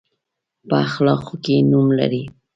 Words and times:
په 0.67 0.75
اخلاقو 0.85 1.35
کې 1.43 1.55
نوم 1.71 1.87
لري. 1.99 2.23